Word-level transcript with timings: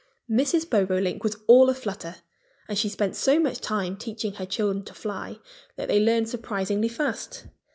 Mrs. 0.27 0.67
Bobolink 0.67 1.23
was 1.23 1.37
all 1.45 1.69
a 1.69 1.75
flutter. 1.75 2.15
And 2.67 2.75
she 2.75 2.89
spent 2.89 3.15
so 3.15 3.39
much 3.39 3.61
time 3.61 3.95
teaching 3.97 4.33
her 4.33 4.47
children 4.47 4.83
to 4.85 4.95
fly 4.95 5.37
that 5.75 5.89
they 5.89 5.99
learned 5.99 6.27
surprisingly 6.27 6.89
fast. 6.89 7.43